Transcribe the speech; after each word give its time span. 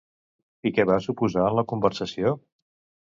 I 0.69 0.71
què 0.77 0.85
va 0.91 0.97
suposar 1.07 1.45
en 1.49 1.59
la 1.59 1.67
conversació? 1.73 2.33